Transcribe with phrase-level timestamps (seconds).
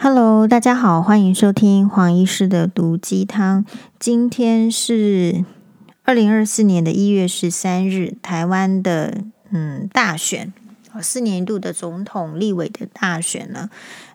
[0.00, 3.64] Hello，大家好，欢迎收听黄医师的毒鸡汤。
[3.98, 5.44] 今天是
[6.04, 10.52] 二零二四年的一月十三日，台湾的嗯大选，
[11.02, 13.68] 四年一度的总统、立委的大选呢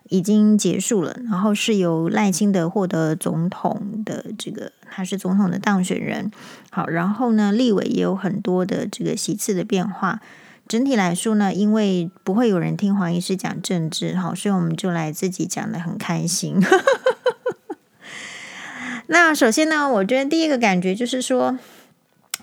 [0.08, 6.30] 已经结束了，然后是由赖清德获得总统的这个，他是总统的当选人。
[6.70, 10.22] 好，然后呢，立委也有很多的这个席次的变化。
[10.66, 16.58] 整体来说呢，因为不会有人听黄医师讲政治，好，所以我们就来自己讲得很开心。
[19.08, 21.58] 那首先呢，我觉得第一个感觉就是说，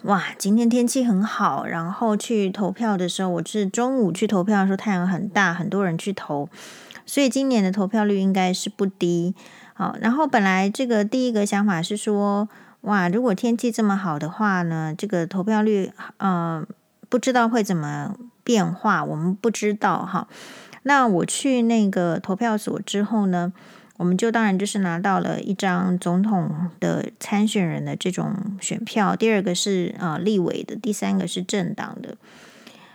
[0.04, 6.48] 哇，今天天气很好，然后去投票的时候，我是中午去投票的时候，太阳很大，很多人去投，
[7.06, 9.34] 所以今年的投票率应该是不低。
[9.74, 12.48] 好，然后本来这个第一个想法是说，
[12.82, 16.66] 哇，如果天气这么好的话呢，这个投票率，嗯、
[17.12, 20.30] 不知道会怎么变化，我们不知道哈。
[20.84, 23.52] 那我去那个投票所之后呢，
[23.98, 32.16] 我们就当然就是拿到了一张总统的参选人的这种选票，第二个是呃立委的，第三个是政党的。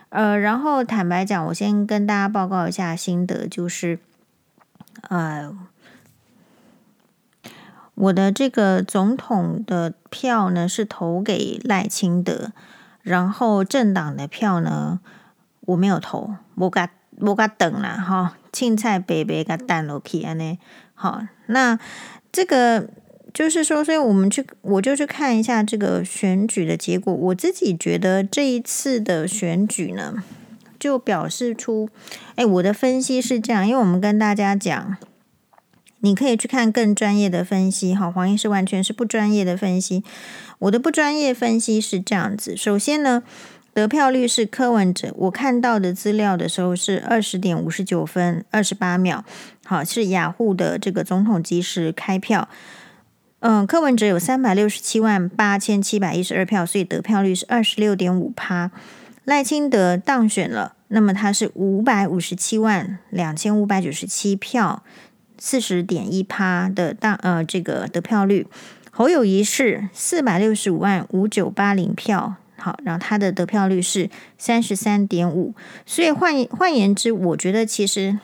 [0.09, 3.99] 呃，然后坦白讲，我先跟大家报告一下心得，就是
[5.11, 5.55] 呃，
[7.95, 12.53] 我的这个总统的票呢是投给赖清德。
[13.07, 14.99] 然后政党的票呢，
[15.61, 16.81] 我没有投，我给
[17.21, 20.59] 我给等啦哈，青菜白白给蛋落去安呢。
[20.93, 21.79] 好，那
[22.33, 22.89] 这个
[23.33, 27.15] 就是说，所以我们去，我就去看一下这个选举的结果。
[27.15, 30.25] 我自己觉得这一次的选举呢，
[30.77, 31.89] 就表示出，
[32.35, 34.97] 哎，我的分析是这样，因为我们跟大家讲，
[36.01, 37.95] 你可以去看更专业的分析。
[37.95, 40.03] 哈，黄医师完全是不专业的分析。
[40.59, 43.23] 我的不专业分析是这样子：首先呢，
[43.75, 49.25] 得票率是柯文哲，我看到的资料的时候是二十点五十九分二十八秒，
[49.65, 52.49] 好，是雅虎的这个总统即时开票。
[53.41, 58.71] 嗯，柯文哲有三百六十七万八千七百一十二票，所以得票率是二十六点五趴。
[59.25, 64.83] 赖清德当选了，那么他是五百五十七万两千五百九十七票，
[65.39, 68.47] 四十点一趴的当呃这个得票率。
[68.99, 74.09] 侯友谊是四百六十五万五九八零票，好，然后他的得票率是
[74.39, 78.19] 三十三点五，所以换换言之，我觉得其实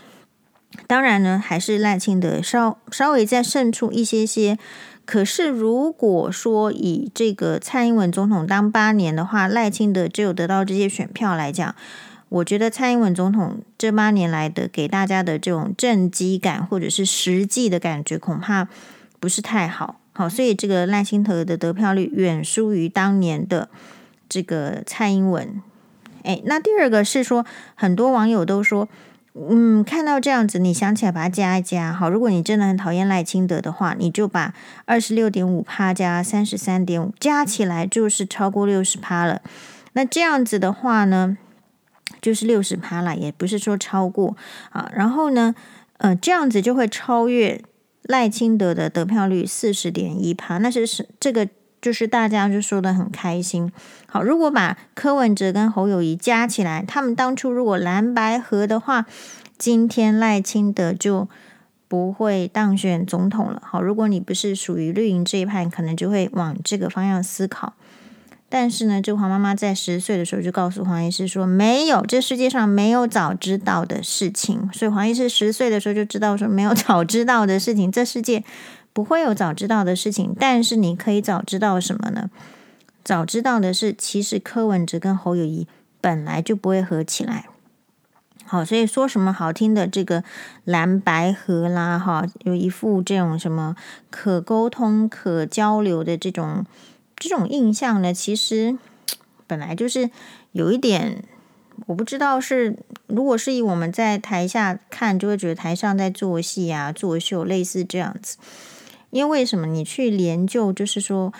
[0.87, 4.59] 当然呢，还是赖清德稍稍微再胜出一些些。
[5.05, 11.75] 可是如果说以这个蔡英文总统当八年的话，赖清德只有得到这些选票来讲，
[12.31, 18.69] 我觉得蔡英文总统这八年来的给大家的这种政绩感或者是实际的感觉，恐怕
[19.21, 19.99] 不是太好。
[20.15, 23.71] 好，所以这个赖清德的得票率远输于当年的
[24.28, 25.62] 这个蔡英文。
[26.25, 28.89] 诶，那第二个是说，很多网友都说，
[29.34, 31.93] 嗯，看到这样子，你想起来把它加一加。
[31.93, 39.41] 好，如果你真的很讨厌赖清德的话，你就把二十六点五趴加三十三点五加起来，就是超过六十趴了。
[39.95, 41.39] 那这样子的话呢，
[42.21, 44.37] 就是六十趴了，也不是说超过
[44.71, 44.93] 啊。
[44.95, 45.55] 然后呢，
[45.97, 47.62] 呃，这样子就会超越。
[48.12, 51.49] 赖清德的得票率四十点一趴，那是是这个
[51.81, 53.73] 就是大家就说的很开心。
[54.06, 59.06] 好，如果把柯文哲跟侯友谊加起来，他们当初如果蓝白合的话，
[59.56, 61.27] 今天赖清德就
[61.89, 63.62] 不会当选总统了。
[63.65, 67.72] 好，如果你不是属于绿营这一派，可能就会往这个方向思考。
[68.55, 74.69] 但是呢，这黄妈妈在十岁的时候就告诉黄医师说，没有，这世界上没有早知道的事情。
[74.75, 78.45] 所以黄医师十岁的时候就知道说，没有早知道的事情，这世界
[78.93, 80.37] 不会有早知道的事情。
[80.39, 82.29] 但是你可以早知道什么呢？
[83.03, 85.67] 早知道的是，其实柯文哲跟侯友谊
[86.03, 87.47] 本来就不会合起来。
[88.45, 90.23] 好，所以说什么好听的这个
[90.65, 93.75] 蓝白合啦，哈，有一副这种什么
[94.11, 96.67] 可沟通、可交流的这种。
[97.22, 98.77] 这种印象呢，其实
[99.47, 100.10] 本来就是
[100.50, 101.22] 有一点，
[101.87, 108.39] 我不知道是，如果是以我们在台下看，就会觉得台上在做戏啊、作秀，类似这样子。
[109.10, 111.33] 因为为什么你去研究，就是说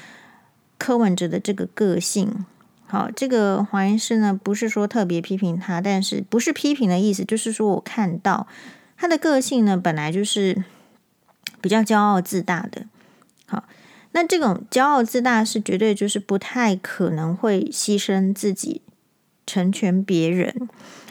[0.79, 2.46] 柯文哲的这个个性，
[2.87, 8.46] 好，这个黄医师呢，不是说特别批评他，但是不是批评的意思，就是说我看到
[8.96, 10.62] 他的个性呢，本来就是
[11.61, 12.84] 比较骄傲自大的，
[13.46, 13.64] 好。
[14.12, 18.82] 那这种骄傲自大是绝对就是不太可能会牺牲自己
[19.47, 20.69] 成全别人。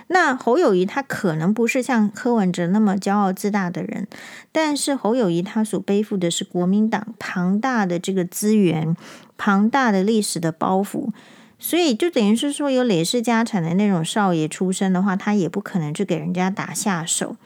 [0.08, 4.08] 那侯友谊他可能不是像柯文哲那么骄傲自大的人，
[4.52, 8.96] 但是侯友谊他所背负的是国民党庞大的这个资源、
[9.38, 11.12] 庞大的历史的包袱，
[11.58, 17.38] 所以就等于是说有累世家产的那种少爷出身的话，他也不可能去给人家打下手。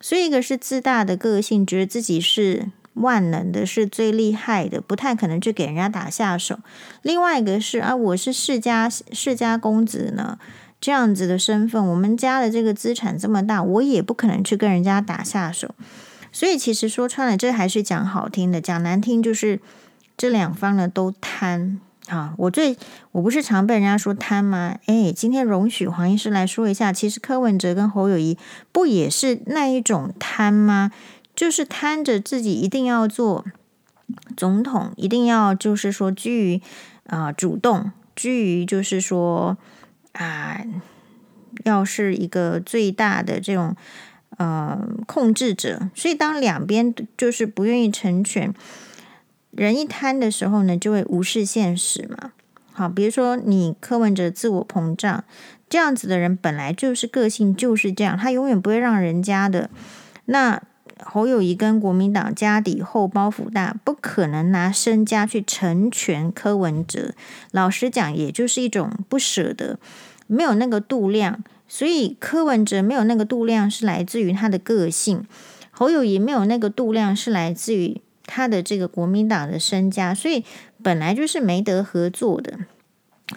[0.00, 6.58] 所以一个是自大的个性，觉得自己是万能的，是最厉害的，不太可能去给人家打下手。
[7.02, 10.38] 另外一个是啊，我是世家世家公子呢，
[10.80, 15.74] 这样子的身份，我们家的这个资产这么大，我也不可能去跟人家打下手。
[16.32, 19.60] 所以其实说穿了，这还是讲好听的，讲难听就是
[20.16, 21.80] 这两方呢都贪。
[22.08, 22.76] 啊，我最
[23.12, 24.76] 我不是常被人家说贪吗？
[24.84, 28.36] 哎，今天容许黄医师来说一下，其实柯文哲跟侯友宜
[28.72, 30.90] 不也是那一种贪吗？
[31.34, 33.44] 就是贪着自己一定要做
[34.36, 36.62] 总统，一定要就是说居于
[37.06, 39.58] 啊、主动，居于就是说
[40.12, 40.64] 啊、
[41.64, 43.74] 要是一个最大的这种
[44.36, 48.54] 呃控制者，所以当两边就是不愿意成全。
[49.50, 52.32] 人一贪的时候呢，就会无视现实嘛。
[52.72, 55.22] 好，比如说你柯文哲自我膨胀，
[55.68, 59.70] 这样子的人本来就是个性就是这样，他永远不会让人家的。
[60.24, 60.60] 那
[61.02, 67.12] 侯友谊跟国民党家底厚，包袱大，不可能拿身家去成全柯文哲。
[67.50, 69.78] 老实讲，也就是一种不舍得，
[70.26, 71.42] 没有那个度量。
[71.66, 75.22] 所以柯文哲没有那个度量，是来自于他的个性；
[75.70, 78.00] 侯友谊没有那个度量，是来自于。
[78.26, 80.42] 他的这个国民党的身家，所以
[80.82, 82.60] 本来就是没得合作的。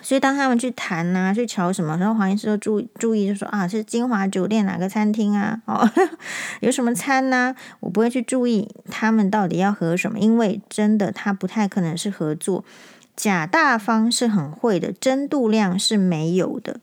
[0.02, 5.60] 所以当他们去谈啊，去瞧什么，然后黄医师都注注意，就说啊，是金华酒店哪个餐厅啊？
[5.66, 5.90] 哦，
[6.62, 7.56] 有什么餐呢？
[7.80, 12.64] 我不会去注意他们到底要合什么，因为真的他不太可能是合作。
[13.16, 16.80] 假大方是很会的，真度量是没有的。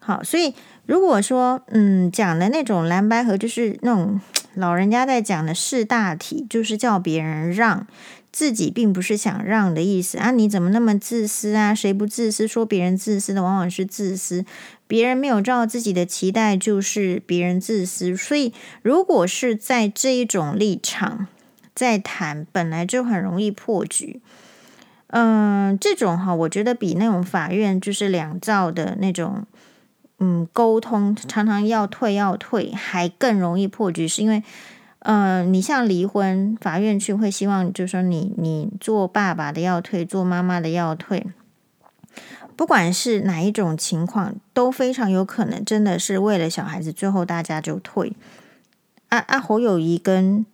[0.00, 0.54] 好，所以
[0.86, 4.20] 如果说嗯讲的那种蓝白合，就是那种。
[4.54, 7.86] 老人家在讲的是大体，就是叫别人让，
[8.32, 10.30] 自己并不是想让的意思啊！
[10.30, 11.74] 你怎么那么自私啊？
[11.74, 12.46] 谁不自私？
[12.46, 14.44] 说别人自私的，往往是自私。
[14.86, 18.16] 别人没有照自己的期待，就是别人自私。
[18.16, 18.52] 所以，
[18.82, 21.26] 如果是在这一种立场
[21.74, 24.20] 在谈，本来就很容易破局。
[25.08, 29.46] 嗯、这种哈，我觉得比那种法院就是两造的那种。
[30.20, 34.42] 嗯，沟通常常要退要退，还更容易破局，是因为，
[35.00, 41.26] 呃，你像离婚，法院去会希望，就是说你你做爸爸的要退，做妈妈的要退，
[42.56, 48.12] 不管是哪一种情况，都非常有可能真的是为了小孩子，最后大家就退。
[49.08, 50.44] 啊啊，侯友宜跟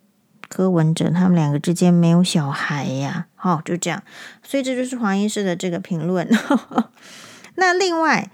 [0.49, 4.03] 柯文哲他们两个之间没有小孩呀，好，就这样，
[4.43, 6.29] 所以这就是黄医师的这个评论。
[7.57, 8.31] 那另外。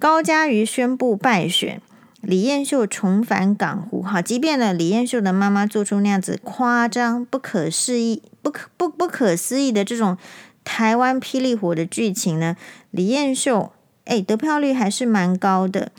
[0.00, 1.82] 高嘉瑜宣布败选，
[2.20, 4.02] 李彦秀重返港湖。
[4.02, 10.18] 好，即便呢，李彦秀的妈妈做出那样子夸张、不可思议、不可不不可思议的这种
[10.64, 12.56] 台湾霹雳火的剧情呢，
[12.90, 13.72] 李彦秀
[14.04, 15.92] 诶得票率还是蛮高的。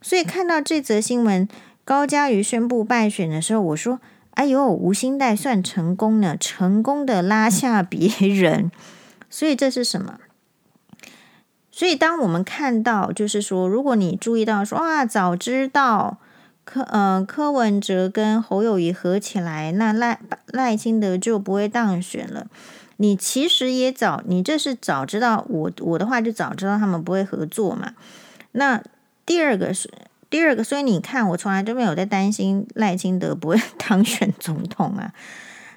[0.00, 1.48] 所以看到这则新闻，
[1.84, 4.00] 高嘉瑜宣布败选的时候，我说
[4.34, 8.70] ：“哎呦，吴欣岱算成功了，成功的拉下别人。”
[9.28, 10.18] 所以这是什么？
[11.78, 16.16] 所以，当我们看到，就是说，如果你注意到说，哇，早知道
[16.64, 22.46] 柯呃柯文哲跟侯友谊合起来，那赖赖清德就不会当选了。
[22.96, 27.92] 你其实也早，你这是早知道，我我的话就早知道他们不会合作嘛。
[28.52, 28.82] 那
[29.26, 29.92] 第二个是
[30.30, 35.12] 第二个，所以你看，我从来就没有在担心赖清德不会 当选总统啊。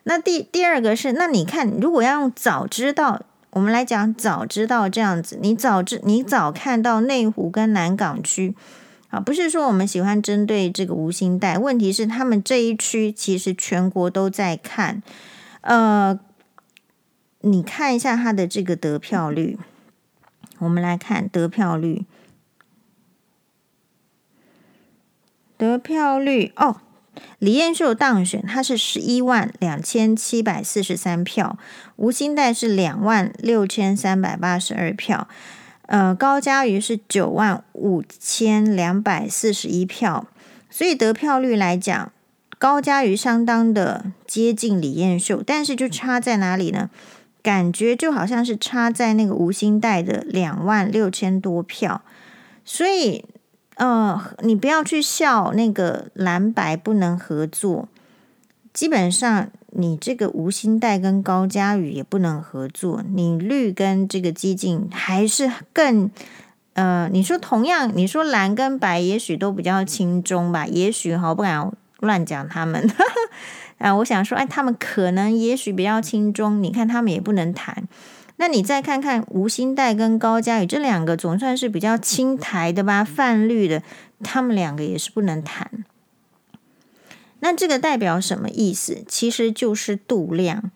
[0.03, 3.23] 那第第二个是，那你看，如果要用早知道。
[3.51, 8.55] 我们来讲，早知道这样子，你早知你早看到内湖跟南港区
[9.09, 15.01] 啊，不是说我们喜欢针对这个吴欣岱，问题是他们这一区其实全国都在看，
[15.61, 16.19] 呃，
[17.41, 19.57] 你看一下他的这个得票率，
[20.59, 22.05] 我们来看得票率，
[25.57, 26.81] 得票率哦。
[27.39, 31.57] 李彦秀当选，他是十一万两千七百四十三票，
[31.95, 35.27] 吴欣岱是两万六千三百八十二票，
[35.87, 40.27] 呃，高嘉瑜是九万五千两百四十一票，
[40.69, 42.11] 所以得票率来讲，
[42.57, 46.89] 高嘉瑜相当的接近李彦秀，但是就差在哪里呢？
[47.41, 52.01] 感觉就好像是差在那个吴欣岱的两万六千多票，
[52.63, 53.25] 所以。
[53.79, 57.87] 嗯、你不要去笑那个蓝白不能合作。
[58.73, 63.03] 基本上，你这个吴欣岱跟高嘉宇也不能合作。
[63.13, 66.11] 你绿跟这个激进还是更……
[66.73, 70.65] 呃，你说同样，你说蓝跟白也许都比较轻中吧？
[70.67, 72.89] 也许哈，不敢乱讲他们。
[73.79, 76.61] 啊，我想说，哎，他们可能也许比较轻中。
[76.61, 77.87] 你看他们也不能谈。
[78.41, 83.83] 那你再看看吴欣岱跟高嘉宇这两个总算是比较亲台的吧，泛绿的，
[84.23, 85.83] 他们两个也是不能谈。
[87.41, 89.03] 那这个代表什么意思？
[89.09, 90.71] 其实就是度量。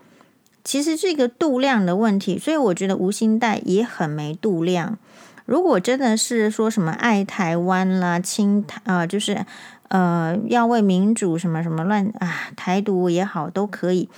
[0.61, 4.97] 其实这个度量的问题，所以我觉得吴欣岱也很没度量。
[5.45, 9.45] 如果真的是说什么爱台湾啦、亲台啊，就是
[9.87, 14.09] 呃要为民主什么什么乱啊，台独也好都可以。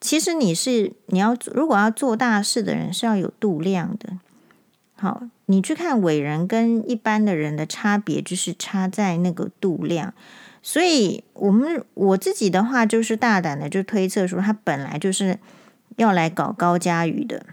[0.00, 4.18] 其实你是你要如果要做大事的人是要有度量的。
[4.94, 10.12] 好，你去看伟人跟一般的人的差别，就是差在那个度量。
[10.60, 15.38] 所以我们我自己的话就是大胆的就推测说，他本来就是
[15.96, 17.46] 要来搞高嘉瑜的。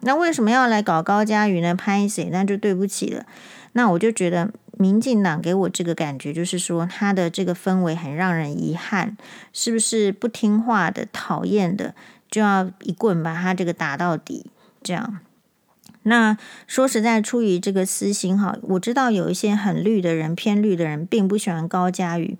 [0.00, 1.74] 那为什么要来搞高嘉瑜呢？
[1.74, 3.26] 拍谢，那就对不起了。
[3.72, 9.16] 那我就觉得，民进党给我这个感觉，就是说他的这个氛围很让人遗憾，
[9.52, 11.94] 是不是不听话的、讨厌的，
[12.30, 14.46] 就要一棍把他这个打到底？
[14.82, 15.18] 这样。
[16.04, 16.36] 那
[16.66, 22.36] 说实在，出于这个私心哈，我知道有一些很绿的人、偏绿的人，并不喜欢高嘉瑜，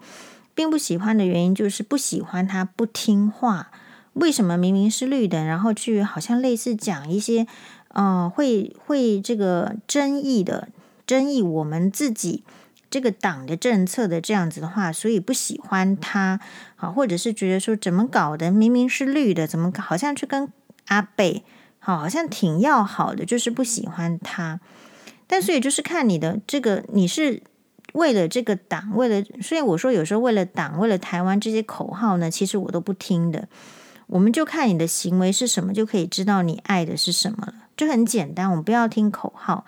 [0.53, 3.71] 并不喜欢的原因就是不喜欢他不听话。
[4.15, 7.47] 为什么明明是绿的，然后去好像类似讲一些，
[7.91, 10.69] 呃，会会这个争议的
[11.07, 12.45] 争议我们自己
[12.91, 16.41] 这个党的政策的这样子的话，所以不喜欢他，
[16.77, 20.53] 好，或者是觉得说怎么搞的，明明是绿的，怎么好像去跟
[20.87, 21.43] 阿贝，
[21.79, 24.61] 好，好像挺要好的，就是不喜欢他。
[25.27, 27.43] 但所以就是看你的这个，你是
[27.95, 33.49] 为了这个党，为了，所以我说有时候为了党，为了台湾这些口号呢，其实我都不听的。
[34.09, 37.55] 我们就看你的行为是什么，就可以知道你爱的是什么了。
[37.75, 39.65] 就很简单，我们不要听口号。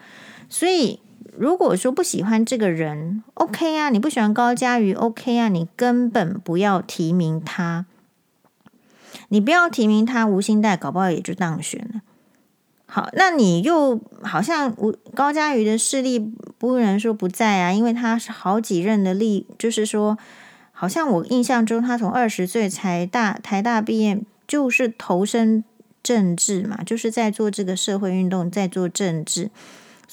[0.51, 1.01] 所以，
[1.37, 7.87] 如果说不喜欢这个人，OK 啊，你不喜欢高嘉瑜，OK 啊，你根本不要提名他。
[9.29, 12.03] 你不要提名他，吴欣岱搞不好也就当选了。
[12.87, 16.19] 好，那你又好像吴高嘉瑜的势力
[16.59, 20.17] 不能说不在啊，因为他是好几任的力，就是说，
[20.73, 24.21] 好像我印象中他从二十岁才大台大毕业。
[24.47, 25.65] 就是投身
[26.03, 29.51] 政治嘛，就是在做这个社会运动，在做政治，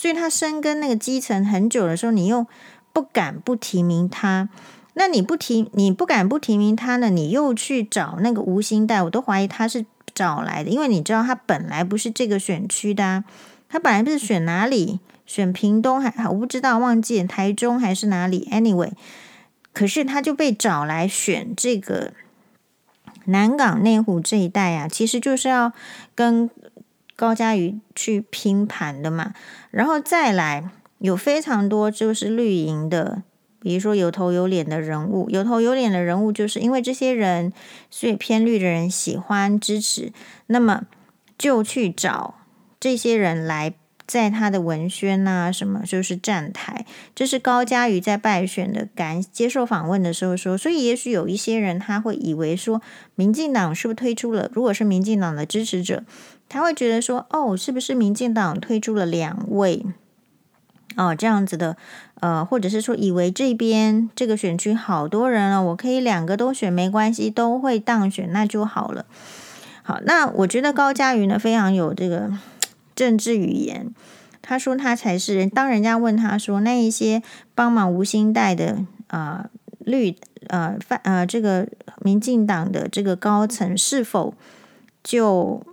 [0.02, 2.48] 所以他深耕那个基层很久的时候，你又
[2.92, 4.50] 不敢不提名他，
[4.96, 7.12] 那你不提，你不敢不提名他呢？
[7.12, 13.24] 你又去找那个吴欣岱，我都怀疑他是找来的，因为你知道他本来不是这个选区的啊，
[13.70, 15.00] 他本来不是选哪里？
[15.28, 18.94] 选屏东还我不知道，忘记台中还是哪里？Anyway，
[19.72, 22.14] 可是他就被找来选这个。
[23.26, 25.72] 南港内湖这一带啊，其实就是要
[26.16, 26.50] 跟
[27.16, 29.34] 高嘉瑜去拼盘的嘛。
[29.72, 33.24] 然后再来有非常多就是绿营的，
[33.60, 37.52] 比如说有头有脸的人物，有头有脸的人物，就是因为这些人，
[37.90, 40.14] 所以偏绿的人喜欢支持，
[40.48, 40.84] 那么
[41.38, 42.36] 就去找
[42.80, 43.74] 这些人来。
[44.08, 46.86] 在他的文宣啊，什么就是站台，
[47.16, 52.82] 这是高嘉瑜在败选的感接受访问的时候说，所以也许有一些人他会以为说，
[53.16, 54.52] 民进党是不是推出了？
[54.54, 56.04] 如果是民进党的支持者，
[56.52, 59.86] 他会觉得说，哦，是不是民进党推出了两位？
[60.98, 61.78] 哦，这样子的，
[62.20, 69.06] 呃，或者是说，以为这边这个选区好多人了，我可以两个都选没关系，都会当选，那就好了。
[69.84, 72.30] 好，那我觉得高嘉瑜呢，非常有这个。
[72.94, 73.96] 政治语言，
[74.44, 75.48] 他说他才是。
[75.48, 77.24] 当人家问他说，那一些
[77.56, 80.16] 帮忙吴欣岱的啊、呃、绿
[80.48, 81.68] 呃范呃这个
[82.02, 84.36] 民进党的这个高层是否
[85.02, 85.64] 就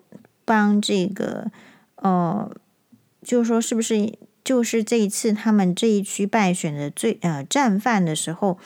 [0.49, 1.51] 帮这个
[1.97, 2.51] 呃，
[3.23, 8.59] 就是说是不是就是这一次他们这一区败选的最呃战犯的时候，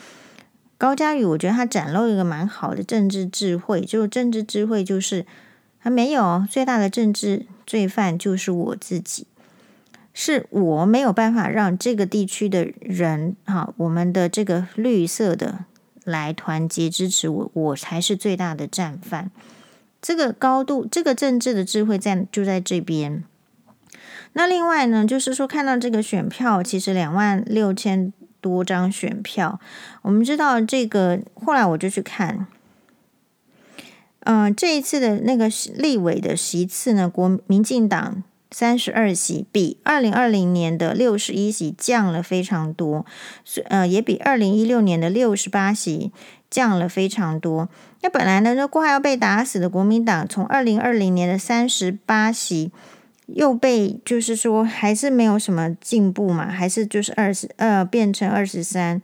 [0.77, 5.25] 高嘉宇我觉得他展露一个蛮好的政治智慧，就政治智慧就是
[5.77, 7.45] 还没有最大的政治。
[7.65, 9.25] 罪犯就是我自己，
[10.13, 15.63] 是我没有办法让这个地区的人，哈，我们的这个绿色的
[16.03, 19.31] 来团结支持我，我才是最大的战犯。
[20.03, 23.23] 这个高度，这个政治的智慧在就在这边。
[24.33, 29.61] 那另外呢，就是说看到这个选票，其实两万六千多张选票，
[30.01, 32.45] 我们知道这个，后来我就去看。
[34.25, 43.05] 嗯、这一次的那个立委的席次呢，国民进党三十二席，比二零二零年的六十一席降了非常多，
[43.69, 46.11] 呃，也比二零一六年的六十八席
[46.49, 47.69] 降了非常多。
[48.03, 52.69] 那本来呢，那快要被打死的国民党，从二零二零年的三十八席，
[53.27, 59.01] 又被就是说还是没有什么进步嘛，还是就是二十呃变成二十三，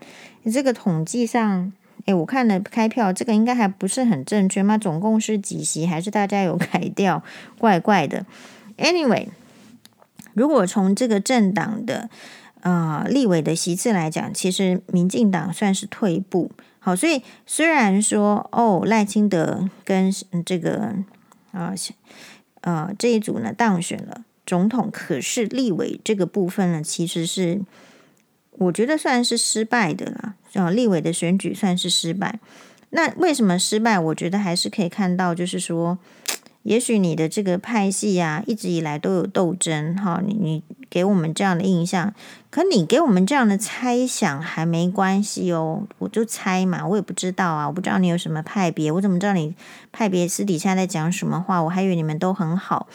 [0.52, 1.72] 这个统计上。
[2.06, 4.78] 诶，我看了开票，这个应该还不是很正确吗？
[4.78, 5.86] 总共是几席？
[5.86, 7.24] 还是大家有改掉？
[7.60, 8.26] 怪怪的。
[8.78, 9.28] Anyway，
[10.34, 12.10] 如果从这个政党的
[12.62, 16.52] 啊、立委的席次来讲，其实民进党算是退步。
[16.80, 20.12] 好，所以虽然说哦，赖清德跟
[20.46, 20.96] 这个
[21.52, 21.74] 啊
[22.62, 27.62] 呃这一组呢当选了总统，可是立委这个部分呢，其实是
[28.52, 30.36] 我觉得算是失败的啦。
[30.54, 32.40] 啊，立委的选举算是失败。
[32.90, 34.00] 那为什么失败？
[34.00, 35.98] 我觉得还是可以看到，就是说。
[36.64, 42.14] 也许你的这个派系、啊，一直以来都有斗争，哈，你你给我们这样的印象，
[42.52, 49.56] 可你给我们这样的猜想还没关系哦，我就猜嘛，我也不知道啊，我不知道你有什么派别，我怎么知道你
[49.92, 51.64] 派别私底下在讲什么话？
[51.64, 52.88] 我还以为你们都很好，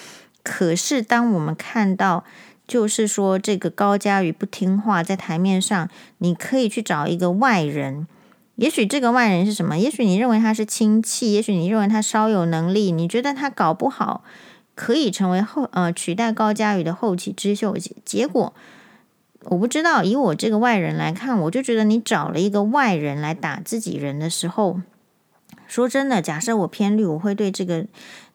[0.43, 2.23] 可是当我们看到，
[2.69, 8.07] 就是说这个高嘉瑜不听话，在台面上，你可以去找一个外人。
[8.57, 9.77] 也许这个外人是什么？
[9.77, 14.23] 也许你认为他是亲戚，也许你认为他稍有能力，你觉得他搞不好
[14.77, 17.77] 可以成为后呃取代高嘉瑜的后起之秀。
[18.05, 18.55] 结果
[19.47, 24.81] 我不知道，以我这个外人来看，我就觉得你找了一个外人来打自己人的时候，
[25.67, 27.85] 说真的，假设我偏绿，我会对这个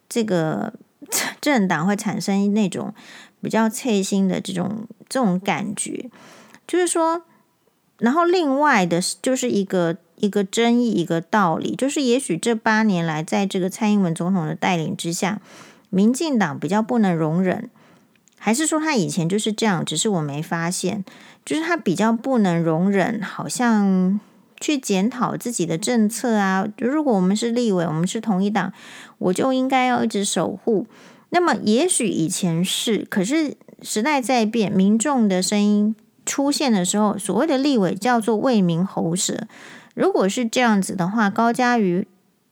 [0.09, 0.73] 这个
[1.39, 2.93] 政党会产生那种
[3.41, 6.09] 比较脆心的这种这种感觉，
[6.67, 7.21] 就是说，
[7.99, 9.95] 然后另外的就是一个。
[10.19, 15.41] 一个争议，一个道理，就是也许这八年来，在这个蔡英文总统的带领之下，
[15.89, 17.69] 民进党比较不能容忍，
[18.37, 21.03] 还是说他以前就是这样，只是我没发现，
[21.45, 24.19] 就是他比较不能容忍，好像
[24.59, 26.67] 去检讨自己的政策啊。
[26.77, 28.71] 如果我们是立委，我们是同一党，
[29.17, 30.85] 我就应该要一直守护。
[31.31, 35.95] 那么也许以前是，可是时代在变，民众的声音
[36.25, 39.47] 出现的时候，所谓的立委叫做为民喉舌。
[39.95, 42.07] 如果是这样子的话，高嘉瑜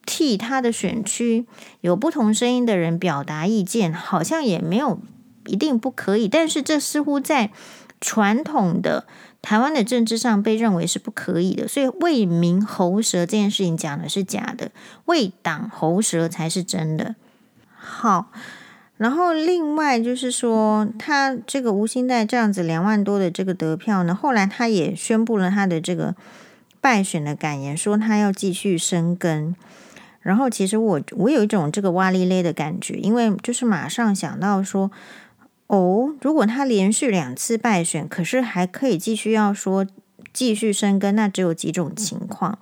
[0.05, 1.45] 替他的选区
[1.81, 4.99] 有不同声音的人表达意见，好像也没有
[5.45, 6.27] 一定不可以。
[6.27, 7.51] 但是这似乎在
[7.99, 9.05] 传统的
[9.41, 11.67] 台湾的政治上被认为是不可以的。
[11.67, 14.71] 所以为民喉舌这件事情讲的是假的，
[15.05, 17.15] 为党喉舌才是真的。
[17.75, 18.31] 好，
[18.97, 26.15] 然后另外就是说，他这个吴兴岱这样子两万多的这个得票呢，后来他也宣布了他的这个。
[26.87, 29.53] 败选的感言说他要继续生根，
[30.21, 34.89] 然后其实我我有一种这个哇哩咧的感觉，因为就是马上想到说，
[35.67, 39.85] 哦，如果他连续两次败选，可是还可以继续要说
[40.31, 42.57] 继续生根，那只有几种情况。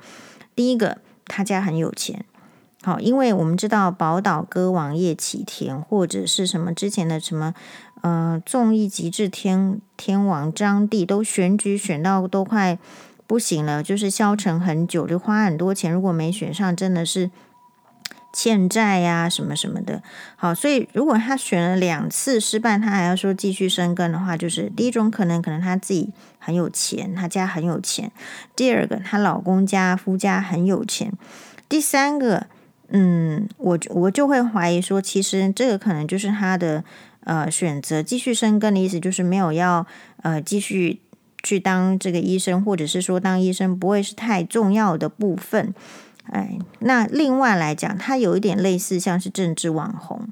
[0.56, 2.26] 第一个，他家很有钱，
[2.82, 7.54] 好，因为我们知道宝岛歌王叶启田或者是什么之前的什么
[8.02, 12.80] 呃综艺极致天天王张帝都选举选到都快。
[13.28, 15.92] 不行了，就是消沉很久，就花很多钱。
[15.92, 17.32] 如果没选上，真的是
[18.32, 20.04] 欠债呀，什么什么的。
[20.36, 28.10] 好，所以如果他选了两次失败，他还要说继续深耕的话，就是第一种可能，可能他自己很有钱，他家很有钱；
[28.56, 31.10] 第二个，她老公家夫家很有钱；
[31.68, 32.46] 第三个，
[32.90, 36.84] 嗯，我我就会怀疑说，其实这个可能就是他的
[37.22, 39.88] 呃选择，继续深耕的意思，就是没有要
[40.22, 41.02] 呃继续。
[41.46, 45.76] 去当这个医生，或者是说当医生不会是太重要的部分，
[46.24, 50.28] 哎，那另外来讲，他有一点类似像是政治网红，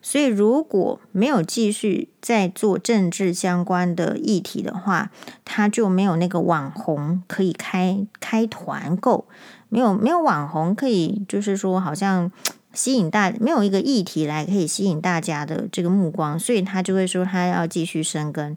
[0.00, 5.10] 所以如果没有继续在做政治相关的议题的话，
[5.44, 9.26] 他就没有那个网红可以开开团购，
[9.68, 12.30] 没有没有网红可以就是说好像
[12.72, 18.56] 吸引大，没有一个议题来可以吸引大家的这个目光，所以他就会说他要继续深耕。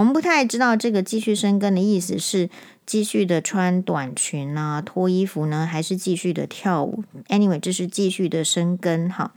[0.00, 2.48] 我们不太知道这个继续深耕的意思是
[2.86, 9.32] 继续的穿短裙啊、脱衣服呢，还是继续的跳舞？Anyway，这是继续的深耕哈。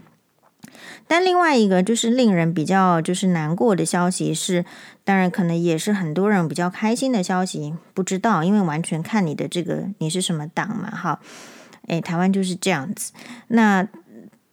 [1.05, 4.63] 但另外一个就是令人比较就是难过的消息是，
[5.03, 11.19] 当然可能也是很多人比较开心的消息，不知道，因为完全看你的这个你是什么党嘛哈。
[11.87, 13.11] 诶，台湾就是这样子。
[13.49, 13.85] 那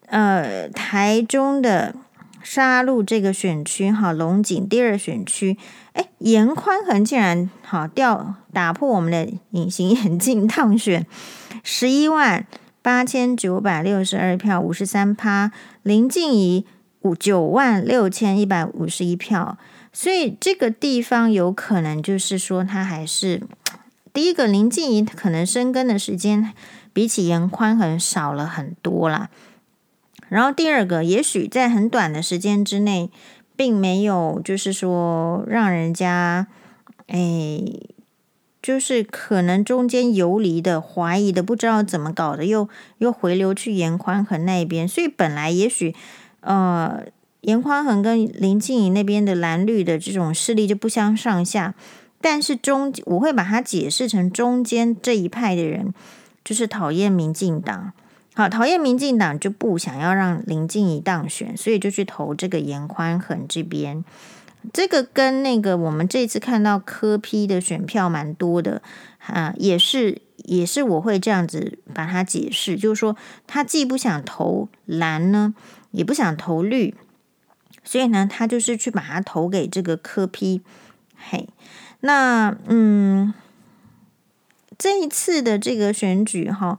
[0.07, 1.94] 呃，台中的。
[2.42, 5.57] 沙鹿这个选区哈，龙井第二选区，
[5.92, 11.07] 哎，颜宽恒竟然好掉打破我们的隐形眼镜，当选
[11.62, 12.46] 十一万
[12.83, 15.53] 八千九百六十二票，五十三趴。
[15.83, 16.66] 林静怡
[17.03, 19.57] 五九万六千一百五十一票，
[19.92, 23.42] 所以这个地方有可能就是说，他还是
[24.12, 26.53] 第一个林静怡可能生根的时间
[26.92, 29.29] 比起颜宽恒少了很多啦。
[30.31, 33.11] 然后第二个，也许在很短的时间之内，
[33.55, 36.47] 并没有就是说让人家，
[37.09, 37.61] 哎，
[38.62, 42.66] 就是可能中间游离的、怀疑的、不知道怎么搞的，又
[42.99, 44.88] 又回流去颜宽恒那边。
[44.88, 45.95] 所以本来也许，
[46.40, 47.03] 呃，
[47.43, 51.75] 颜宽恒跟林静怡那边的蓝绿的这种势力就不相上下，
[52.21, 55.93] 但是中我会把它解释成中间这一派的人。
[56.43, 57.93] 就是讨厌民进党。
[58.40, 64.03] 好，讨厌民进党就不想要让林静仪当选，所以就去投这个严宽恒这边。
[64.72, 68.81] 这个跟那个我们这次看到科批的选票蛮多的
[69.26, 73.14] 啊，也是也是我会这样子把它解释，就是说
[73.46, 75.55] 他既不想投蓝呢，
[75.90, 76.94] 也不想投绿，
[77.85, 80.62] 所以呢，他就是去把它投给这个科批。
[81.14, 81.46] 嘿，
[82.00, 83.35] 那嗯，
[84.79, 86.79] 这一次的这个选举哈。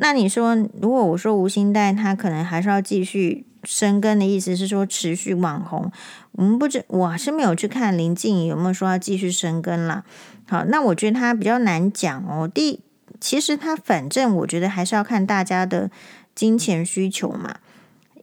[0.00, 5.90] 那你说，如果我说吴欣岱他可能还是要继续深耕的意思是说持续网红，
[6.32, 10.04] 我们不知我是没有去看林静怡有没有说要继续深耕啦。
[10.48, 12.48] 好，那我觉得他比较难讲哦。
[12.48, 12.80] 第，
[13.20, 15.90] 其实他反正我觉得还是要看大家的
[16.34, 17.56] 金钱需求嘛。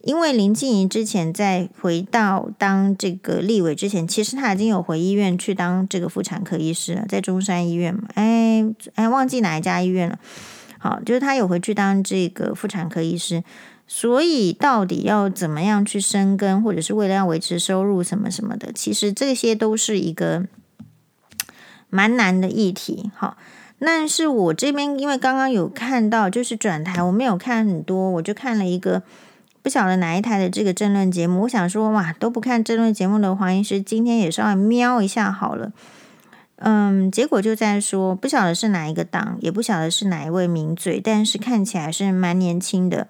[0.02, 8.02] 因为林静怡之前在回到当这个立委之前，其实他已经有回医院去当这个妇产科医师了，在中山医院嘛。
[8.14, 10.18] 哎哎，忘记哪一家医院了。
[10.86, 13.42] 好，就是他有回去当这个妇产科医师，
[13.88, 20.44] 所以到底要怎么样去生根，或者是为了要维持收入什么什么的，其实这些都是一个
[21.90, 23.10] 蛮难的议题。
[23.16, 23.36] 好，
[23.80, 29.02] 但是我这边因为刚刚有看到，就是转台，我没有看很多，我就看了一个
[29.62, 31.42] 不晓得哪一台的这个政论节目。
[31.42, 35.72] 我想说，哇，都不看政论节目的黄医师，今天也稍微瞄一下好了。
[36.58, 43.08] 嗯，结果就在说，不晓得是哪一个党，也不晓得是哪一位名嘴，但是看起来是蛮年轻的。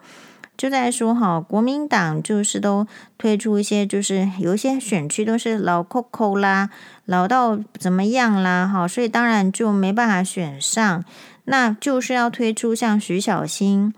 [0.57, 6.71] 就在说哈，国民党就是都推出一些，就是有一些选区都是老扣扣啦，
[7.05, 11.05] 老到怎么样啦，哈，所以当然就没办法选上。
[11.45, 13.95] 那就是要推出像徐小新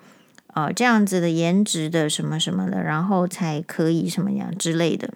[0.48, 5.08] 啊、呃、这样子的颜值的什么什么的，然后才可以什么样之类的。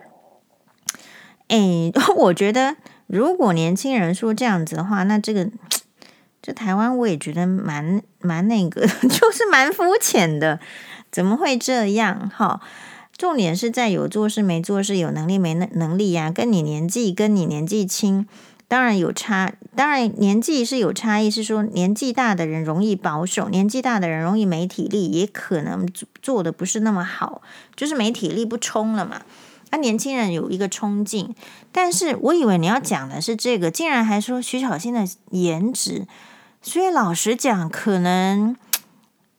[1.48, 2.76] 哎， 我觉得。
[3.12, 5.46] 如果年轻人说这样子的话，那这个
[6.40, 10.58] 这台湾我也觉得蛮蛮那个， 就是蛮肤浅的。
[11.10, 12.30] 怎么会这样？
[12.34, 12.62] 哈，
[13.18, 18.26] 重点是在有做事没做事，有能力没能力呀、跟你年纪跟你年纪轻，
[18.66, 19.52] 当然有差。
[19.76, 25.86] 当然年纪是有差异，是说年纪大的人容易保守，年纪大的人容易没体力，也可能
[26.22, 27.42] 做的不是那么好，
[27.76, 29.20] 就是没体力不冲了嘛。
[29.72, 31.34] 他、啊、年轻人有一个冲劲，
[31.72, 36.06] 但是我以为你要讲的是这个，竟然还说徐小新的颜值，
[36.60, 38.54] 所以老实讲，可能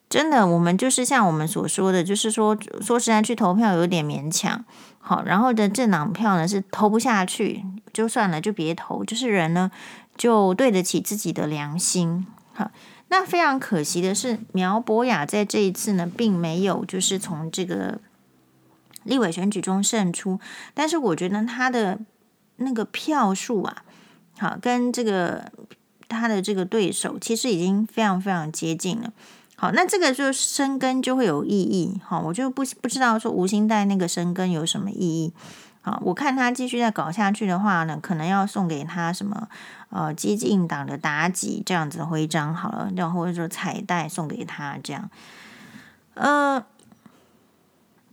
[0.10, 4.66] 真的我们就是像我们所说的，就是说说实在去投票有点勉强，
[4.98, 9.70] 好，然后的政党票呢是投不下去，就算了，就别投，就是人呢
[10.18, 12.72] 就对得起自己的良心，好，
[13.10, 18.00] 那非常可惜的是，苗博雅在这一次呢，并没有就是从这个。
[19.04, 20.40] 立委选举中胜出，
[20.74, 22.00] 但是我觉得他的
[22.58, 23.84] 那个票数啊，
[24.38, 25.52] 好，跟这个
[26.08, 29.12] 他的这个对手其实已经非常非常接近了。
[29.56, 32.00] 好，那这个就生根就会有意义。
[32.06, 35.34] 好，我就不不知道说吴欣岱那个生根有什么意义。
[35.82, 39.48] 好，我看他继续再搞下去的话呢，可能要送给他什么
[39.90, 45.10] 呃激进党的妲己这样子的徽章好了，然后或者说彩带送给他这样，
[46.14, 46.66] 呃。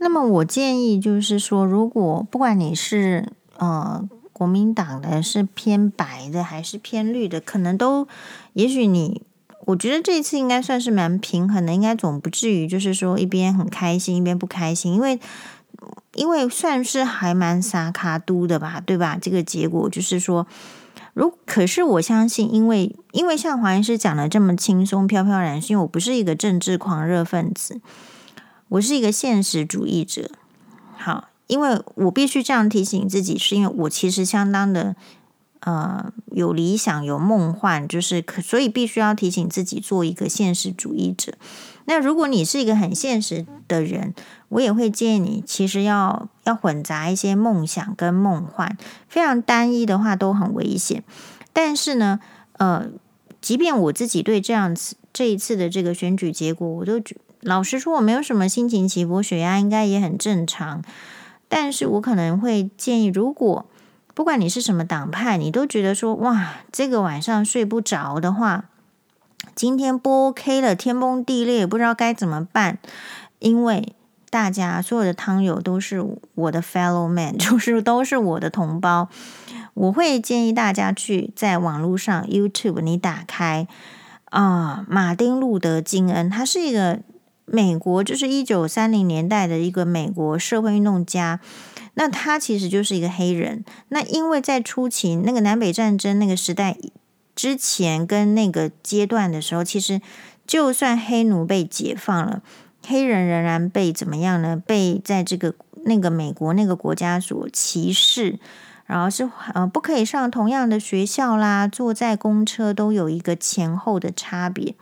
[0.02, 8.08] 那么我建议就是说，如果不管你是呃国民党的，是偏白的还是偏绿的，可能都，
[8.54, 9.20] 也许你，
[9.66, 15.20] 我觉得这一次应该算是蛮平衡的，应该总不至于就是说一边很开心一边不开心，因为
[16.14, 19.18] 因为算是还蛮撒卡都的吧，对吧？
[19.20, 20.46] 这个结果就是说，
[21.12, 27.82] 如可是我相信，因为因为像黄医师讲的这么轻松飘飘然，是因为我不是一个政治狂热分子。
[28.70, 30.30] 我是一个现实主义者，
[30.96, 34.94] 好，因为我必须这样提醒自己，是因为我其实相当的
[35.60, 41.34] 呃有理想、有梦幻，就是可，所以必须要提醒自己做一个现实主义者。
[41.86, 44.14] 那如果你是一个很现实的人，
[44.50, 48.76] 我也会建议你，其实要要混杂一些梦想跟梦幻，
[49.08, 51.02] 非常单一的话都很危险。
[51.52, 52.20] 但是呢，
[52.58, 52.86] 呃，
[53.40, 57.16] 即便我自己对这样子这一次的这个选举结果，我都觉。
[57.42, 60.82] 老实说，我没有什么心情起伏，血压应该也很正常。
[61.48, 63.66] 但是我可能会建议，如果
[64.14, 68.66] 不管你是什么党派，你都觉得说哇，这个晚上睡不着的话，
[69.54, 72.78] 今天不 OK 了，天崩地裂，不知道该怎么办。
[73.38, 73.94] 因为
[74.28, 79.08] 大家所有的汤友都是我的 fellow man， 就是都是我的同胞。
[79.74, 83.66] 我会建议大家去在网络上 YouTube，你打开
[84.26, 87.00] 啊，马丁路德金恩，他是一个。
[87.52, 91.40] 美国就是一九三零年代的一个美国社会运动家，
[91.94, 93.64] 那他其实就是一个黑人。
[93.88, 96.76] 那因为在初期那个南北战争那个时代
[97.34, 100.00] 之前跟那个阶段的时候，其实
[100.46, 102.42] 就算黑奴被解放了，
[102.86, 104.56] 黑人仍然被怎么样呢？
[104.64, 108.38] 被在这个那个美国那个国家所歧视，
[108.86, 114.74] 然后是呃不可以上同样的学校啦，坐在公车都有一个前后的差别。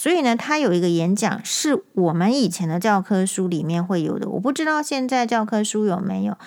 [0.00, 4.28] 所以呢，他有一个演讲，是我们以前的教科书里面会有的。
[4.28, 6.38] 我不知道现在教科书有没有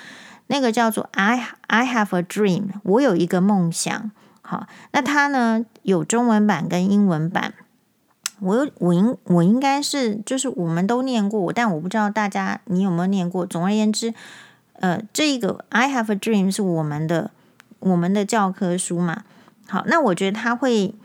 [0.48, 4.12] 那个叫做 “I I have a dream”，我有一个梦想。
[4.42, 7.54] 好，那它呢有中文版跟英文版。
[8.40, 13.46] 我我应我应该是就是我们都念过，但我不知道大家你有没有念过。
[13.46, 14.14] 总而言之，
[14.76, 17.32] 呃，这个 “I have a dream” 是我们的
[17.80, 19.26] 我们的教科书嘛。
[19.68, 20.96] 好，那我觉得他会。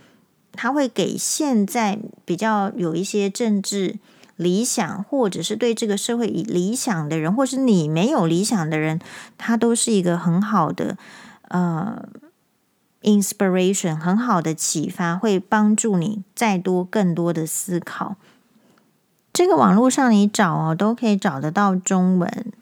[0.56, 3.98] 他会给现在比较有一些政治
[4.36, 9.00] 理想，或者是对这个社会理想的人，或是你没有理想的人，
[9.38, 10.96] 他都是一个很好的
[11.48, 12.08] 呃
[13.02, 18.16] inspiration，很好的启发，会帮助你再多更多的思考。
[19.32, 22.52] 这个网络上你找哦，都可以找得到中文。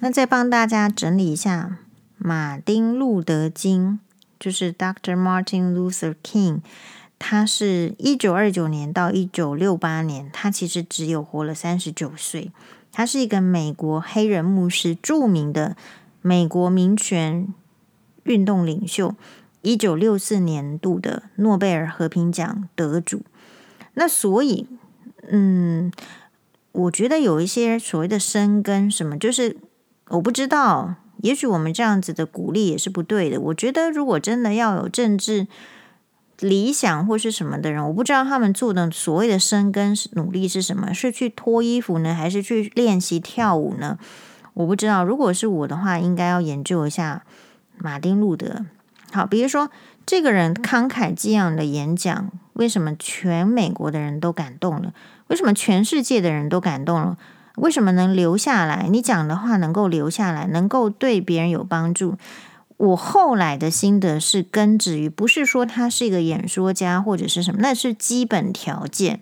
[0.00, 1.78] 那再帮大家整理一下，
[2.16, 4.00] 马丁路德金。
[4.40, 5.14] 就是 Dr.
[5.14, 6.60] Martin Luther King，
[7.18, 12.50] 他是一九二九年到一九六八年，他其实只有活了三十九岁。
[12.90, 15.76] 他是一个美国黑人牧师，著名的
[16.22, 17.52] 美国民权
[18.24, 19.14] 运动领袖，
[19.60, 23.22] 一九六四年度的诺贝尔和平奖得主。
[23.94, 24.66] 那所以，
[25.28, 25.92] 嗯，
[26.72, 29.58] 我觉得有一些所谓的生根什么，就是
[30.08, 30.94] 我不知道。
[31.22, 33.40] 也许我们这样子的鼓励也是不对的。
[33.40, 35.46] 我觉得，如果真的要有政治
[36.38, 43.98] 理想或是什么的人，我不知道他们做的所谓的生根努力是什么，是去脱衣服呢，还是去练习跳舞呢？
[44.54, 45.04] 我不知道。
[45.04, 47.24] 如果是我的话，应该要研究一下
[47.76, 48.64] 马丁路德。
[49.12, 49.70] 好，比如说
[50.06, 54.94] 这个人慷慨激昂的演讲，为什么全美国的人都感动了？
[55.28, 57.18] 为什么全世界的人都感动了？
[57.60, 58.88] 为什么能留下来？
[58.90, 62.16] 你讲的话能够留下来，能够对别人有帮助。
[62.78, 69.20] 我后来的心得是根植于，不是说他是一个演说家或者是什么，那是基本条件，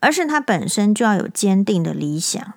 [0.00, 2.52] 而是他本身就要有坚定的理想。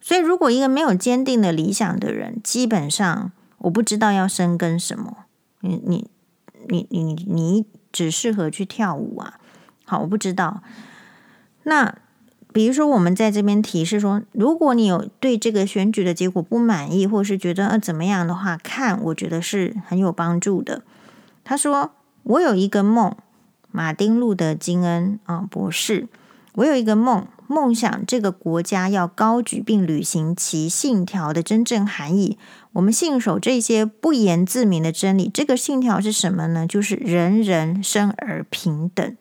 [0.00, 5.18] 所以，如果一个没有坚定的理想的人，基本上我不知道要生根什么。
[5.60, 6.10] 你你
[6.68, 9.38] 你你你只适合去跳舞啊？
[9.84, 10.62] 好，我不知道。
[11.62, 11.94] 那。
[12.58, 20.82] 比如说，我们在这边提示说，如果你有对这个选举的结果不满意，或是觉得呃怎么样的话，看我觉得是很有帮助的。
[21.44, 21.92] 他说
[22.24, 23.14] ：“我有一个梦，
[23.70, 26.08] 马丁路德金恩啊博士，
[26.54, 32.36] 我有一个梦，梦想这个国家要高举并履行其信条的真正含义。
[32.72, 35.30] 我们信守这些不言自明的真理。
[35.32, 36.66] 这个信条是什么呢？
[36.66, 39.16] 就是人人生而平等。”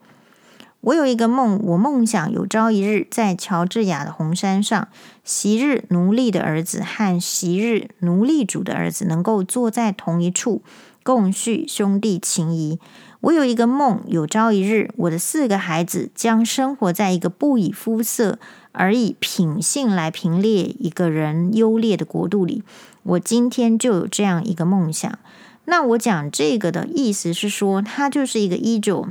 [0.82, 4.88] 我有一个梦，我梦想有朝一日在乔治亚的红山上，
[5.24, 10.62] 昔日奴隶的儿子和昔日奴隶主的儿子能够坐在同一处，
[11.04, 12.80] 共叙兄弟情谊。
[13.22, 18.38] 我有一个梦，有朝一日我的四个孩子将生活在一个不以肤色
[18.72, 22.64] 而以品性来评列一个人优劣的国度里。
[23.04, 25.18] 我今天就有这样一个梦想。
[25.66, 29.08] 那我讲这个的意思是说，它就是一个一九。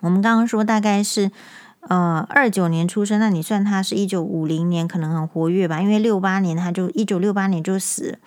[0.00, 1.30] 我们刚刚说大概是
[1.80, 5.80] 呃二九年出生，那你算他是一九五零年可能很活跃吧？
[5.80, 8.18] 因为六八年他就一九六八年就死，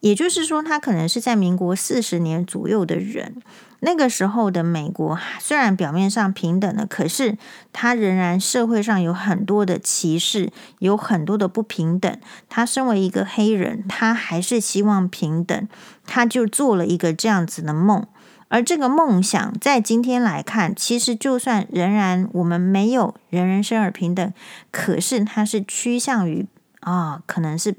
[0.00, 3.36] 也就是说他可能是在民国四十年左右的人。
[3.80, 7.36] 那个时候的美国虽然表面上平等了，可是
[7.70, 12.18] 他仍然社会上有很多的歧视，有很多的不平等。
[12.48, 15.68] 他身为一个黑人，他还是希望平等，
[16.06, 18.06] 他就做了一个这样子的梦。
[18.54, 24.32] 而这个梦想，在今天来看，其实就算仍然我们没有人人生而平等，
[24.70, 26.46] 可是它是趋向于
[26.78, 27.74] 啊，可能是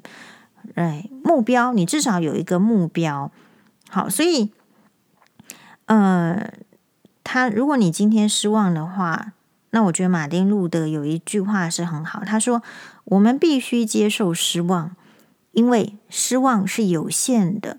[0.73, 3.31] 哎目标，你至少有一个目标。
[3.89, 4.51] 好，所以
[5.85, 6.51] 呃，
[7.23, 9.31] 他如果你今天失望的话，
[9.69, 12.61] 那我觉得马丁路德有一句话是很好，他说
[13.15, 14.93] ：“我们必须接受失望，
[15.53, 17.77] 因为失望是有限的。”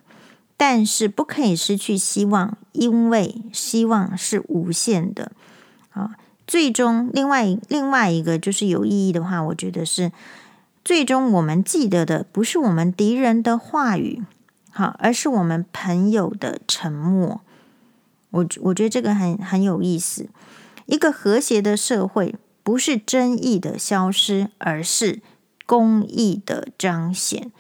[0.57, 5.33] 但是不可以失去希望，因为希望是无限的。
[5.91, 6.17] 啊，
[6.47, 10.13] 最终另外另外一个就是有意义的话，我觉得是
[10.85, 14.23] 最终我们记得的不是我们敌人的话语，
[14.71, 17.41] 好，而是我们朋友的沉默。
[18.31, 20.29] 我我觉得这个很很有意思。
[20.87, 25.21] 一个和谐的社会不是争议的消失，而是
[25.65, 27.51] 公义的彰显。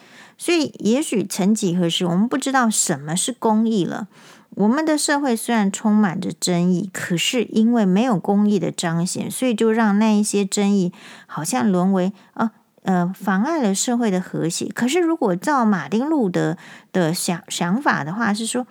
[0.47, 4.07] 所以，也许曾几何时，我们不知道什么是公义了。
[4.51, 10.93] 我们的社会虽然充满着争议，可是因为没有公义的彰显，所以就让那一些争议
[11.27, 12.53] 好像沦为啊
[12.85, 14.67] 呃妨碍了社会的和谐。
[14.67, 16.57] 可是如果照马丁路德
[16.93, 18.69] 的想想法的话，是说。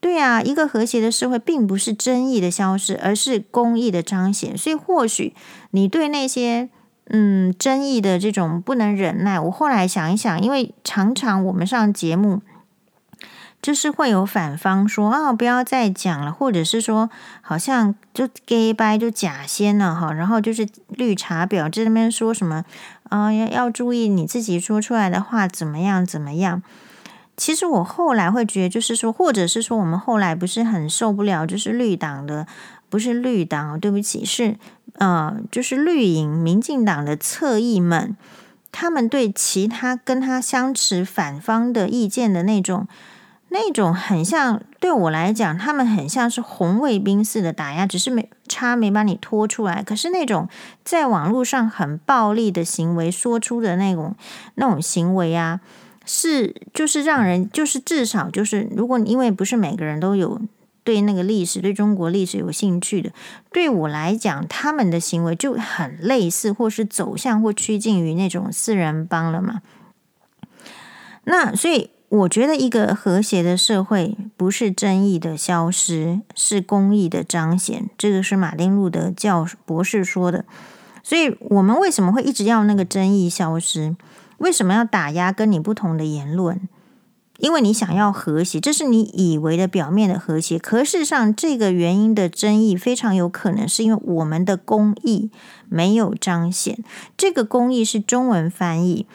[0.00, 4.54] 对啊，一个和谐的社会并不是争议的消失，而是公义的彰显。
[4.54, 5.32] 所以，或许
[5.70, 6.68] 你对那些
[7.08, 9.38] 嗯争议的这种不能忍耐。
[9.38, 12.42] 我后来想一想，因为常常我们上节目，
[13.60, 22.64] 就是会有反方说啊，不要再讲了，或者是说好像就 gay 掰就假仙了哈，然后就是绿茶婊在那边说什么
[23.08, 26.62] 啊，要要注意你自己说出来的话怎么样怎么样。
[27.36, 32.46] 其实我后来会觉得，就是说，或者是说，我们后来不是很受不了，就是绿党的，
[32.94, 34.56] 不是绿党，对不起，是
[34.98, 38.16] 呃，就是绿营、民进党的侧翼们，
[38.70, 42.86] 他们对其他跟他相持反方的意见的那种，
[43.48, 49.82] 那种很像，对我来讲，他们很像是红卫兵似的打压，只是没差没把你拖出来。
[49.82, 50.48] 可是那种
[50.84, 54.14] 在网络上很暴力的行为，说出的那种
[54.54, 55.58] 那种行为啊。
[56.06, 60.38] 是，就是让人，就是至少就是，如果因为不是每个人都有
[60.84, 63.10] 对那个历史、对中国历史有兴趣的，
[63.50, 69.62] 对我来讲，他们的行为就很类似，或是走向或趋近于那种四人帮了嘛。
[71.24, 77.88] 那所以，我觉得一个和谐的社会，不是争议的消失，是公义的彰显。
[77.96, 80.44] 这个是马丁路德教博士说的。
[81.02, 83.96] 所以我们为什么会一直要那个争议消失？
[84.38, 86.68] 为什么要打压跟你不同的言论？
[87.38, 90.58] 因为你想要和谐，这是你以为的表面的和谐。
[90.58, 95.30] 可事实上，这个原因的争议非常有可能是因为我们的公义
[95.68, 96.84] 没有彰显。
[97.16, 99.06] 这个公义是中文翻译，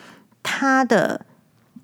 [0.44, 1.26] 它的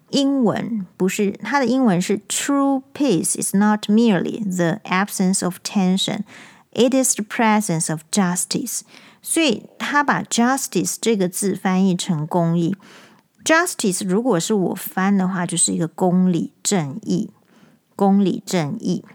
[0.10, 6.24] 英文不是，它的英文是 True peace is not merely the absence of tension,
[6.72, 8.82] it is the presence of justice。
[9.22, 12.76] 所以他把 justice 这个字翻译成公益。
[13.46, 17.30] Justice，如果是我翻的话，就是一个公理正义，
[17.96, 19.06] 公理正义。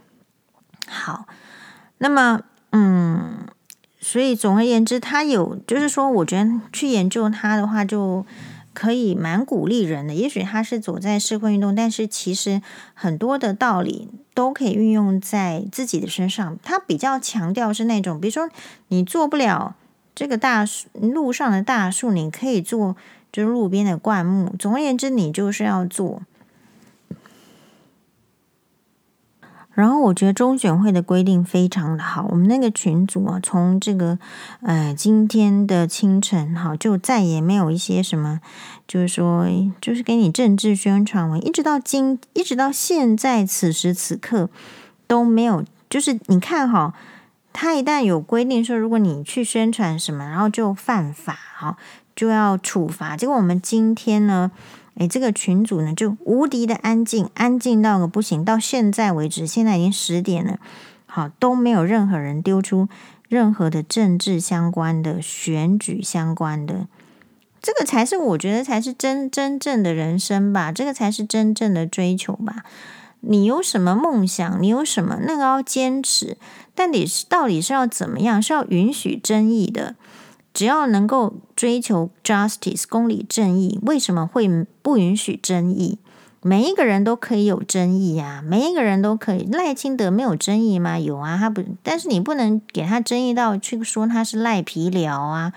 [0.87, 1.27] 好，
[1.99, 3.49] 那么，嗯，
[3.99, 8.25] 所以总而言之，他有，就是说，我觉得去研究他的话，就
[8.73, 10.15] 可以蛮鼓励人的。
[10.15, 12.63] 也许他是走在社会运动，但是其实
[12.95, 16.57] 很多的道理都可以运用在自己的身上。
[16.63, 18.49] 他比较强调是那种，比如说
[18.87, 19.75] 你做不了
[20.15, 22.95] 这个大树，路上的大树，你可以做。
[23.33, 24.55] 就是路边的灌木。
[24.59, 26.23] 总而言之，你就是要做。
[29.73, 32.27] 然后，我觉得中选会的规定非常的好。
[32.29, 34.19] 我们那个群组啊，从这个
[34.61, 38.41] 呃今天的清晨哈，就再也没有一些什么，
[38.87, 39.47] 就是说，
[39.81, 44.51] 就是给你政治宣传文，一直到今，一直到现在此时此刻
[45.07, 45.65] 都没有。
[45.89, 46.93] 就是你看哈，
[47.53, 51.79] 他一旦有规定说，如果你去宣传什么，然后就犯法哈。
[52.21, 54.51] 就要处罚，结果我们今天呢，
[54.97, 58.45] 诶，这个群组呢就无敌的安静，安静到个不行。
[58.45, 60.59] 到现在为止，现在已经十点了，
[61.07, 62.91] 好，都没有任何人丢出
[63.27, 66.89] 任何的政治相关的、选举相关的，
[67.63, 72.65] 这个才是我觉得才是真真正的人生吧，这个才是真正的追求吧。
[73.21, 74.63] 你有什么梦想？
[74.63, 76.37] 你有什么那个要坚持？
[76.75, 78.43] 但你是到底是要怎么样？
[78.43, 79.97] 是要允许争议的？
[80.53, 85.99] 只要能够追求 justice 公理正义，为什么会不允许争议？
[86.43, 89.47] 每一个人都可以有争议呀、啊，每一个人都可以。
[89.53, 90.99] 赖清德没有争议吗？
[90.99, 95.53] 有啊，他不，但是你不能给他争议到去说他是赖皮聊啊，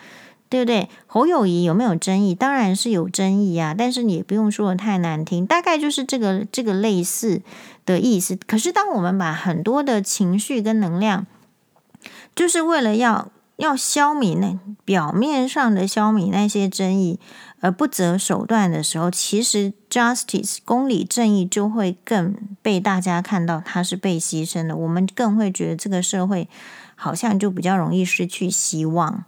[0.50, 0.90] 对不对？
[1.08, 2.36] 侯友谊有没有争议？
[2.36, 7.42] 当然是有争议啊，但是你也不用说的太难听，大概就是这个这个类似
[7.86, 8.38] 的意思。
[8.46, 11.26] 可是当我们把很多的情绪跟能量，
[12.36, 13.32] 就是为了要。
[13.64, 17.18] 要消弭那表面上的消弭那些争议，
[17.62, 24.76] 而不择手段的时候，其实 justice 公理正义就会更被大家看到，它是被牺牲的。
[24.76, 26.50] 我们更会觉得这个社会
[26.96, 29.24] 好像就比较容易失去希望。